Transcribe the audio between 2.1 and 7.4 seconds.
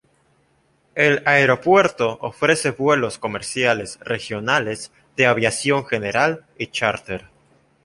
ofrece vuelos comerciales regionales, de aviación general y chárter.